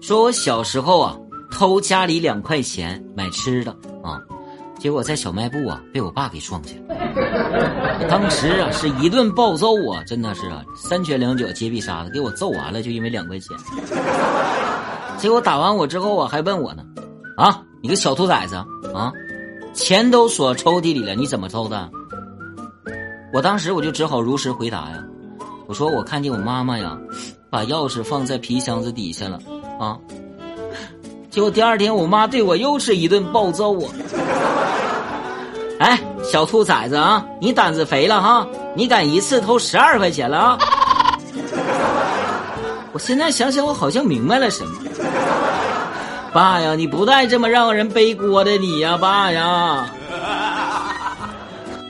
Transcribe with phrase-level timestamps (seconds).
[0.00, 1.16] 说我小时候啊
[1.50, 3.70] 偷家里两块钱买吃的
[4.02, 4.20] 啊，
[4.78, 6.94] 结果在小卖部啊被我爸给撞见了。
[8.08, 13.56] 当时啊是一顿暴揍啊，真的是啊三拳两脚接必杀的给我揍完了，就因为两块钱。
[15.18, 16.84] 结果打完我之后啊还问我呢，
[17.36, 18.54] 啊你个小兔崽子
[18.94, 19.12] 啊，
[19.74, 21.90] 钱都锁抽屉里了，你怎么偷的？
[23.32, 25.04] 我当时我就只好如实回答呀，
[25.66, 26.96] 我说我看见我妈妈呀，
[27.50, 29.40] 把钥匙放在皮箱子底下了
[29.78, 29.98] 啊。
[31.30, 33.88] 结果第二天我妈对我又是一顿暴揍啊！
[35.78, 40.58] 哎，小兔崽子啊，你胆子肥了哈，你敢一次偷十二块钱了啊！
[42.92, 44.72] 我现在想想，我好像明白了什么。
[46.32, 49.86] 爸呀，你不带这么让人背锅的你呀，爸呀！